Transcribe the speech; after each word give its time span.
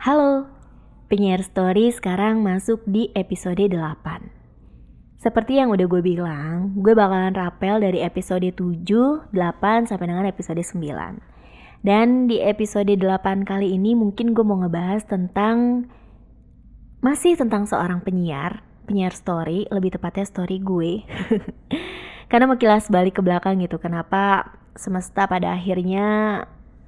Halo, 0.00 0.48
penyiar 1.12 1.44
story 1.44 1.92
sekarang 1.92 2.40
masuk 2.40 2.80
di 2.88 3.12
episode 3.12 3.60
8 3.60 5.20
Seperti 5.20 5.60
yang 5.60 5.68
udah 5.68 5.84
gue 5.84 6.00
bilang, 6.00 6.72
gue 6.80 6.96
bakalan 6.96 7.36
rapel 7.36 7.84
dari 7.84 8.00
episode 8.00 8.48
7, 8.48 8.80
8, 8.80 9.28
sampai 9.92 10.06
dengan 10.08 10.24
episode 10.24 10.56
9 10.56 11.84
Dan 11.84 12.32
di 12.32 12.40
episode 12.40 12.88
8 12.88 13.44
kali 13.44 13.76
ini 13.76 13.92
mungkin 13.92 14.32
gue 14.32 14.40
mau 14.40 14.64
ngebahas 14.64 15.04
tentang 15.04 15.84
Masih 17.04 17.36
tentang 17.36 17.68
seorang 17.68 18.00
penyiar, 18.00 18.64
penyiar 18.88 19.12
story, 19.12 19.68
lebih 19.68 20.00
tepatnya 20.00 20.24
story 20.24 20.64
gue. 20.64 21.04
Karena 22.32 22.48
mau 22.48 22.56
kilas 22.56 22.88
balik 22.88 23.20
ke 23.20 23.22
belakang 23.24 23.60
gitu, 23.60 23.76
kenapa 23.76 24.48
semesta 24.80 25.28
pada 25.28 25.52
akhirnya 25.52 26.40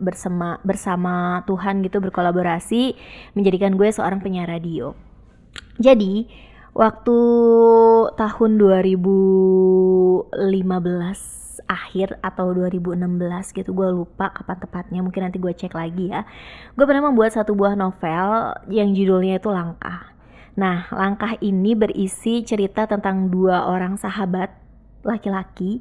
bersama 0.00 0.56
bersama 0.64 1.44
Tuhan 1.44 1.84
gitu 1.84 2.00
berkolaborasi 2.00 2.96
menjadikan 3.36 3.76
gue 3.76 3.92
seorang 3.92 4.24
penyiar 4.24 4.48
radio. 4.48 4.96
Jadi 5.76 6.26
waktu 6.74 7.18
tahun 8.16 8.50
2015 8.56 10.30
akhir 11.66 12.18
atau 12.18 12.50
2016 12.50 12.98
gitu 13.54 13.70
gue 13.70 13.88
lupa 13.94 14.34
kapan 14.34 14.58
tepatnya 14.58 15.00
mungkin 15.02 15.22
nanti 15.28 15.38
gue 15.38 15.54
cek 15.54 15.74
lagi 15.74 16.10
ya 16.10 16.26
gue 16.74 16.84
pernah 16.86 17.10
membuat 17.10 17.34
satu 17.34 17.54
buah 17.54 17.78
novel 17.78 18.58
yang 18.70 18.90
judulnya 18.90 19.38
itu 19.38 19.50
Langkah 19.50 20.10
nah 20.58 20.90
Langkah 20.90 21.38
ini 21.38 21.78
berisi 21.78 22.42
cerita 22.42 22.90
tentang 22.90 23.30
dua 23.30 23.70
orang 23.70 23.94
sahabat 23.98 24.50
laki-laki 25.02 25.80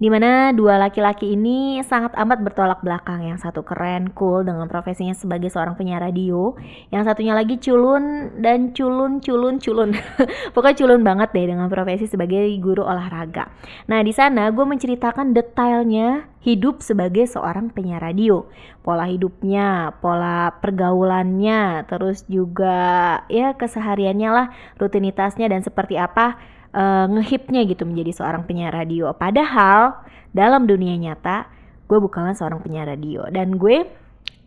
di 0.00 0.08
mana 0.08 0.56
dua 0.56 0.80
laki-laki 0.80 1.36
ini 1.36 1.84
sangat 1.84 2.16
amat 2.16 2.40
bertolak 2.40 2.80
belakang. 2.80 3.20
Yang 3.20 3.44
satu 3.44 3.60
keren 3.60 4.16
cool 4.16 4.48
dengan 4.48 4.64
profesinya 4.64 5.12
sebagai 5.12 5.52
seorang 5.52 5.76
penyiar 5.76 6.00
radio. 6.00 6.56
Yang 6.88 7.12
satunya 7.12 7.36
lagi 7.36 7.60
culun 7.60 8.32
dan 8.40 8.72
culun 8.72 9.20
culun 9.20 9.60
culun. 9.60 9.92
Pokoknya 10.56 10.76
culun 10.80 11.04
banget 11.04 11.36
deh 11.36 11.52
dengan 11.52 11.68
profesi 11.68 12.08
sebagai 12.08 12.48
guru 12.64 12.80
olahraga. 12.80 13.52
Nah 13.92 14.00
di 14.00 14.16
sana 14.16 14.48
gue 14.48 14.64
menceritakan 14.64 15.36
detailnya 15.36 16.24
hidup 16.40 16.80
sebagai 16.80 17.28
seorang 17.28 17.68
penyiar 17.68 18.00
radio. 18.00 18.48
Pola 18.80 19.04
hidupnya 19.04 20.00
pola 20.00 20.56
pergaulannya 20.64 21.84
terus 21.84 22.24
juga 22.24 23.20
ya 23.28 23.52
kesehariannya 23.52 24.30
lah 24.32 24.46
rutinitasnya 24.80 25.52
dan 25.52 25.60
seperti 25.60 26.00
apa 26.00 26.40
uh, 26.74 27.06
ngehipnya 27.10 27.66
gitu 27.66 27.86
menjadi 27.86 28.22
seorang 28.22 28.42
penyiar 28.46 28.74
radio. 28.74 29.10
Padahal 29.14 30.04
dalam 30.30 30.66
dunia 30.66 30.94
nyata 30.94 31.50
gue 31.90 31.98
bukanlah 31.98 32.38
seorang 32.38 32.62
penyiar 32.62 32.86
radio 32.86 33.26
dan 33.34 33.58
gue 33.58 33.82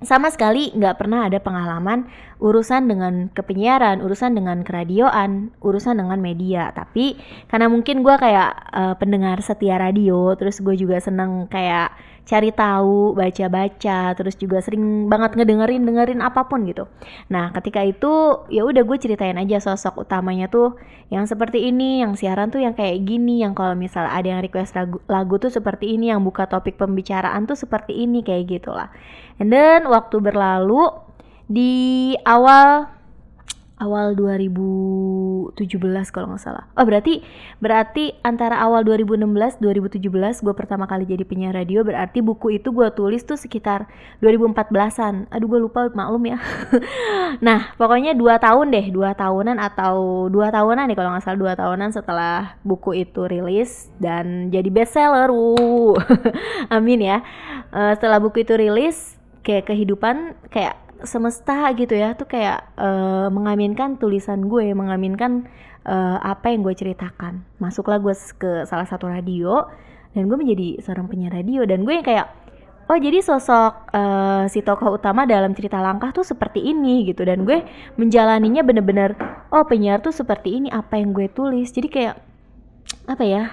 sama 0.03 0.29
sekali 0.31 0.71
nggak 0.75 0.99
pernah 0.99 1.27
ada 1.27 1.39
pengalaman 1.41 2.07
urusan 2.43 2.91
dengan 2.91 3.31
kepenyiaran, 3.31 4.03
urusan 4.03 4.35
dengan 4.35 4.67
keradioan, 4.67 5.55
urusan 5.63 5.99
dengan 5.99 6.19
media. 6.19 6.75
Tapi 6.75 7.15
karena 7.47 7.71
mungkin 7.71 8.03
gue 8.03 8.15
kayak 8.19 8.51
uh, 8.75 8.95
pendengar 8.99 9.39
setia 9.39 9.79
radio, 9.79 10.35
terus 10.35 10.59
gue 10.59 10.75
juga 10.75 10.99
seneng 10.99 11.47
kayak 11.47 11.95
cari 12.23 12.55
tahu, 12.55 13.11
baca-baca, 13.19 14.15
terus 14.15 14.39
juga 14.39 14.63
sering 14.63 15.11
banget 15.11 15.35
ngedengerin 15.35 15.83
dengerin 15.83 16.23
apa 16.23 16.47
pun 16.47 16.63
gitu. 16.63 16.87
Nah, 17.27 17.51
ketika 17.51 17.83
itu 17.83 18.43
ya 18.47 18.63
udah 18.63 18.83
gue 18.87 18.97
ceritain 18.99 19.35
aja 19.35 19.59
sosok 19.59 20.07
utamanya 20.07 20.47
tuh 20.47 20.79
yang 21.11 21.27
seperti 21.27 21.67
ini, 21.67 21.99
yang 21.99 22.15
siaran 22.15 22.47
tuh 22.47 22.63
yang 22.63 22.79
kayak 22.79 23.03
gini, 23.03 23.43
yang 23.43 23.51
kalau 23.51 23.75
misal 23.75 24.07
ada 24.07 24.23
yang 24.23 24.39
request 24.39 24.71
lagu, 24.71 25.03
lagu 25.11 25.35
tuh 25.35 25.51
seperti 25.51 25.99
ini, 25.99 26.15
yang 26.15 26.23
buka 26.23 26.47
topik 26.47 26.79
pembicaraan 26.79 27.43
tuh 27.43 27.59
seperti 27.59 27.91
ini 27.91 28.23
kayak 28.23 28.47
gitulah. 28.47 28.87
And 29.41 29.51
then 29.51 29.91
waktu 29.93 30.17
berlalu 30.17 30.89
di 31.45 32.13
awal 32.25 32.89
awal 33.83 34.15
2017 34.15 35.59
kalau 36.15 36.31
nggak 36.31 36.41
salah. 36.41 36.71
Oh 36.79 36.87
berarti 36.87 37.19
berarti 37.59 38.15
antara 38.23 38.63
awal 38.63 38.87
2016 38.87 39.59
2017 39.59 40.07
gue 40.39 40.53
pertama 40.55 40.87
kali 40.87 41.03
jadi 41.03 41.27
penyiar 41.27 41.51
radio 41.51 41.83
berarti 41.83 42.23
buku 42.23 42.61
itu 42.63 42.71
gue 42.71 42.87
tulis 42.95 43.27
tuh 43.27 43.35
sekitar 43.35 43.91
2014an. 44.23 45.27
Aduh 45.27 45.47
gue 45.51 45.59
lupa 45.67 45.91
maklum 45.91 46.23
ya. 46.31 46.39
nah 47.45 47.75
pokoknya 47.75 48.15
dua 48.15 48.39
tahun 48.39 48.71
deh 48.71 48.87
dua 48.93 49.11
tahunan 49.17 49.59
atau 49.59 50.27
dua 50.31 50.47
tahunan 50.53 50.87
nih 50.87 50.97
kalau 50.97 51.09
nggak 51.11 51.23
salah 51.27 51.39
dua 51.39 51.53
tahunan 51.59 51.89
setelah 51.91 52.55
buku 52.63 53.03
itu 53.03 53.27
rilis 53.27 53.91
dan 53.99 54.47
jadi 54.47 54.71
bestseller. 54.71 55.27
Amin 56.75 57.03
ya. 57.03 57.19
Uh, 57.73 57.91
setelah 57.99 58.23
buku 58.23 58.47
itu 58.47 58.55
rilis 58.55 59.19
kayak 59.43 59.69
kehidupan 59.69 60.39
kayak 60.49 60.79
semesta 61.03 61.67
gitu 61.75 61.93
ya 61.99 62.15
tuh 62.15 62.25
kayak 62.25 62.63
uh, 62.79 63.27
mengaminkan 63.27 63.99
tulisan 63.99 64.47
gue 64.47 64.71
mengaminkan 64.71 65.51
uh, 65.83 66.17
apa 66.23 66.51
yang 66.51 66.63
gue 66.63 66.73
ceritakan. 66.73 67.43
Masuklah 67.59 67.99
gue 67.99 68.15
ke 68.15 68.63
salah 68.63 68.87
satu 68.87 69.11
radio 69.11 69.67
dan 70.15 70.31
gue 70.31 70.37
menjadi 70.39 70.79
seorang 70.79 71.11
penyiar 71.11 71.35
radio. 71.35 71.67
Dan 71.67 71.83
gue 71.83 71.93
yang 71.93 72.07
kayak 72.07 72.31
oh 72.87 72.99
jadi 72.99 73.19
sosok 73.19 73.95
uh, 73.95 74.43
si 74.47 74.63
tokoh 74.63 74.95
utama 74.95 75.23
dalam 75.27 75.51
cerita 75.55 75.79
langkah 75.83 76.15
tuh 76.15 76.23
seperti 76.23 76.63
ini 76.63 77.03
gitu. 77.11 77.27
Dan 77.27 77.43
gue 77.43 77.67
menjalaninya 77.99 78.63
bener-bener 78.63 79.19
oh 79.51 79.67
penyiar 79.67 79.99
tuh 79.99 80.15
seperti 80.15 80.63
ini 80.63 80.67
apa 80.71 80.95
yang 80.95 81.11
gue 81.11 81.27
tulis. 81.27 81.67
Jadi 81.75 81.91
kayak 81.91 82.15
apa 83.11 83.23
ya 83.27 83.51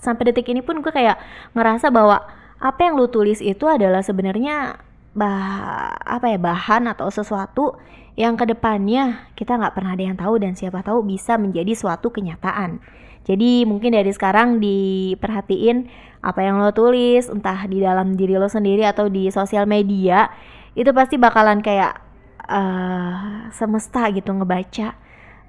sampai 0.00 0.32
detik 0.32 0.48
ini 0.52 0.60
pun 0.60 0.84
gue 0.84 0.92
kayak 0.92 1.16
ngerasa 1.56 1.88
bahwa 1.88 2.24
apa 2.60 2.80
yang 2.84 3.00
lu 3.00 3.08
tulis 3.08 3.40
itu 3.40 3.64
adalah 3.64 4.04
sebenarnya 4.04 4.76
bah 5.10 5.90
apa 6.06 6.30
ya 6.30 6.38
bahan 6.38 6.86
atau 6.86 7.10
sesuatu 7.10 7.74
yang 8.14 8.38
ke 8.38 8.46
depannya 8.46 9.30
kita 9.34 9.58
nggak 9.58 9.74
pernah 9.74 9.98
ada 9.98 10.04
yang 10.06 10.18
tahu 10.18 10.38
dan 10.38 10.54
siapa 10.54 10.84
tahu 10.86 11.02
bisa 11.02 11.40
menjadi 11.40 11.72
suatu 11.74 12.12
kenyataan. 12.14 12.78
Jadi 13.24 13.68
mungkin 13.68 13.92
dari 13.92 14.10
sekarang 14.10 14.58
diperhatiin 14.58 15.86
apa 16.20 16.40
yang 16.40 16.60
lo 16.60 16.72
tulis 16.72 17.28
entah 17.28 17.68
di 17.68 17.80
dalam 17.80 18.16
diri 18.16 18.36
lo 18.36 18.48
sendiri 18.48 18.84
atau 18.84 19.08
di 19.08 19.28
sosial 19.28 19.64
media 19.68 20.28
itu 20.72 20.88
pasti 20.92 21.20
bakalan 21.20 21.60
kayak 21.60 22.00
uh, 22.48 23.48
semesta 23.52 24.08
gitu 24.12 24.32
ngebaca 24.32 24.96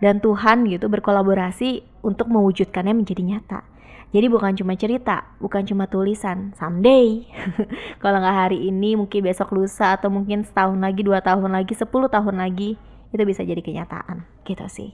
dan 0.02 0.18
Tuhan 0.20 0.68
gitu 0.68 0.90
berkolaborasi 0.90 1.86
untuk 2.02 2.28
mewujudkannya 2.28 2.98
menjadi 2.98 3.24
nyata. 3.24 3.71
Jadi 4.12 4.28
bukan 4.28 4.52
cuma 4.60 4.76
cerita, 4.76 5.24
bukan 5.40 5.64
cuma 5.64 5.88
tulisan. 5.88 6.52
Someday, 6.60 7.24
kalau 8.04 8.20
nggak 8.20 8.38
hari 8.48 8.68
ini, 8.68 9.00
mungkin 9.00 9.24
besok 9.24 9.56
lusa 9.56 9.96
atau 9.96 10.12
mungkin 10.12 10.44
setahun 10.44 10.76
lagi, 10.76 11.00
dua 11.00 11.24
tahun 11.24 11.56
lagi, 11.56 11.72
sepuluh 11.80 12.12
tahun 12.12 12.44
lagi, 12.44 12.76
itu 13.16 13.24
bisa 13.24 13.48
jadi 13.48 13.64
kenyataan. 13.64 14.28
Gitu 14.44 14.68
sih. 14.68 14.92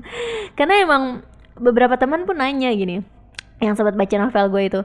Karena 0.60 0.76
emang 0.84 1.24
beberapa 1.56 1.96
teman 1.96 2.28
pun 2.28 2.36
nanya 2.36 2.68
gini, 2.76 3.00
yang 3.64 3.80
sempat 3.80 3.96
baca 3.96 4.16
novel 4.20 4.52
gue 4.52 4.62
itu, 4.68 4.80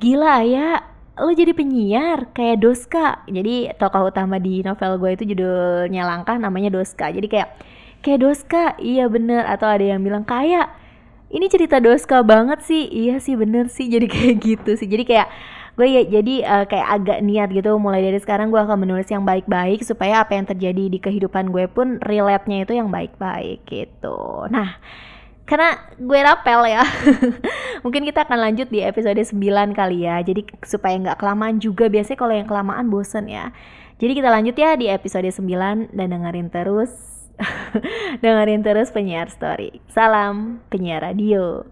gila 0.00 0.40
ya, 0.48 0.80
lo 1.20 1.28
jadi 1.36 1.52
penyiar 1.52 2.32
kayak 2.32 2.64
Doska. 2.64 3.28
Jadi 3.28 3.68
tokoh 3.76 4.08
utama 4.08 4.40
di 4.40 4.64
novel 4.64 4.96
gue 4.96 5.10
itu 5.20 5.24
judulnya 5.36 6.08
Langkah, 6.08 6.40
namanya 6.40 6.72
Doska. 6.72 7.12
Jadi 7.12 7.28
kayak 7.28 7.48
kayak 8.00 8.18
Doska, 8.24 8.80
iya 8.80 9.12
bener. 9.12 9.44
Atau 9.44 9.68
ada 9.68 9.84
yang 9.84 10.00
bilang 10.00 10.24
kayak 10.24 10.79
ini 11.30 11.46
cerita 11.46 11.78
Doska 11.78 12.26
banget 12.26 12.60
sih. 12.66 12.90
Iya 12.90 13.22
sih 13.22 13.38
bener 13.38 13.70
sih 13.70 13.86
jadi 13.86 14.06
kayak 14.14 14.36
gitu 14.42 14.70
sih. 14.74 14.90
Jadi 14.90 15.04
kayak 15.06 15.28
gue 15.78 15.86
ya 15.86 16.02
jadi 16.04 16.34
uh, 16.44 16.64
kayak 16.68 16.88
agak 17.00 17.18
niat 17.24 17.48
gitu 17.56 17.78
mulai 17.80 18.04
dari 18.04 18.18
sekarang 18.20 18.52
gue 18.52 18.60
akan 18.60 18.84
menulis 18.84 19.08
yang 19.08 19.24
baik-baik 19.24 19.80
supaya 19.80 20.20
apa 20.20 20.36
yang 20.36 20.44
terjadi 20.44 20.92
di 20.92 20.98
kehidupan 21.00 21.54
gue 21.54 21.70
pun 21.72 21.96
relate-nya 22.04 22.68
itu 22.68 22.76
yang 22.76 22.92
baik-baik 22.92 23.64
gitu. 23.64 24.44
Nah 24.52 24.76
karena 25.48 25.80
gue 25.98 26.20
rapel 26.20 26.62
ya 26.68 26.86
mungkin 27.84 28.06
kita 28.06 28.22
akan 28.22 28.38
lanjut 28.38 28.70
di 28.70 28.84
episode 28.84 29.18
9 29.18 29.32
kali 29.72 30.04
ya. 30.04 30.20
Jadi 30.20 30.44
supaya 30.66 30.98
nggak 31.00 31.16
kelamaan 31.16 31.62
juga 31.62 31.88
biasanya 31.88 32.18
kalau 32.18 32.34
yang 32.34 32.48
kelamaan 32.50 32.86
bosen 32.92 33.30
ya. 33.30 33.54
Jadi 33.96 34.12
kita 34.20 34.28
lanjut 34.28 34.56
ya 34.58 34.76
di 34.76 34.90
episode 34.90 35.28
9 35.28 35.96
dan 35.96 36.06
dengerin 36.12 36.52
terus 36.52 37.19
Dengerin 38.22 38.62
terus 38.62 38.92
penyiar 38.92 39.32
story. 39.32 39.80
Salam 39.88 40.60
penyiar 40.68 41.02
radio. 41.02 41.64